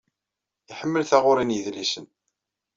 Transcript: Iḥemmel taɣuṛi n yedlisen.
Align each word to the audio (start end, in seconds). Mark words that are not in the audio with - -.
Iḥemmel 0.71 1.03
taɣuṛi 1.05 1.43
n 1.45 1.55
yedlisen. 1.55 2.07